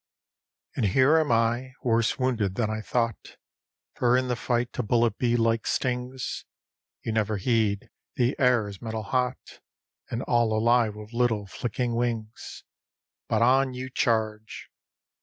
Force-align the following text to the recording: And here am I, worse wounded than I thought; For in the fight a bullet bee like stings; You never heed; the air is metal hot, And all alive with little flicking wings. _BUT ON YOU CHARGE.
And 0.75 0.85
here 0.87 1.17
am 1.19 1.31
I, 1.31 1.73
worse 1.83 2.17
wounded 2.17 2.55
than 2.55 2.71
I 2.71 2.81
thought; 2.81 3.37
For 3.93 4.17
in 4.17 4.29
the 4.29 4.35
fight 4.35 4.69
a 4.79 4.81
bullet 4.81 5.19
bee 5.19 5.35
like 5.35 5.67
stings; 5.67 6.43
You 7.03 7.11
never 7.11 7.37
heed; 7.37 7.91
the 8.15 8.35
air 8.39 8.67
is 8.67 8.81
metal 8.81 9.03
hot, 9.03 9.59
And 10.09 10.23
all 10.23 10.57
alive 10.57 10.95
with 10.95 11.13
little 11.13 11.45
flicking 11.45 11.93
wings. 11.93 12.63
_BUT 13.29 13.41
ON 13.41 13.75
YOU 13.75 13.91
CHARGE. 13.91 14.71